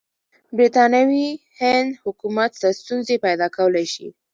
برټانوي 0.57 1.27
هند 1.59 1.89
حکومت 2.03 2.51
ته 2.61 2.67
ستونزې 2.79 3.15
پیدا 3.25 3.47
کولای 3.57 3.85
شي. 3.93 4.07